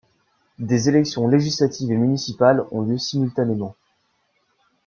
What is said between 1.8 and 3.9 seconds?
et municipales ont lieu simultanément.